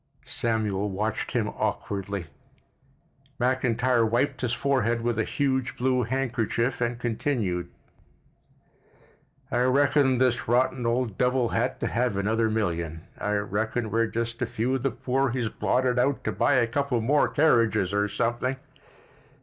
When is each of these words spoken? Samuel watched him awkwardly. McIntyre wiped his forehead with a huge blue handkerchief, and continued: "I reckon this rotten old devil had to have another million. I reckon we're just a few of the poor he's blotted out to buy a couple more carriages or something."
Samuel 0.25 0.89
watched 0.89 1.33
him 1.33 1.49
awkwardly. 1.49 2.25
McIntyre 3.39 4.09
wiped 4.09 4.41
his 4.41 4.51
forehead 4.51 5.01
with 5.01 5.19
a 5.19 5.23
huge 5.23 5.77
blue 5.77 6.01
handkerchief, 6.01 6.81
and 6.81 6.97
continued: 6.97 7.69
"I 9.51 9.61
reckon 9.61 10.17
this 10.17 10.47
rotten 10.47 10.87
old 10.87 11.19
devil 11.19 11.49
had 11.49 11.79
to 11.81 11.85
have 11.87 12.17
another 12.17 12.49
million. 12.49 13.01
I 13.19 13.33
reckon 13.35 13.91
we're 13.91 14.07
just 14.07 14.41
a 14.41 14.47
few 14.47 14.73
of 14.73 14.81
the 14.81 14.89
poor 14.89 15.29
he's 15.29 15.49
blotted 15.49 15.99
out 15.99 16.23
to 16.23 16.31
buy 16.31 16.55
a 16.55 16.65
couple 16.65 16.99
more 16.99 17.27
carriages 17.29 17.93
or 17.93 18.07
something." 18.07 18.55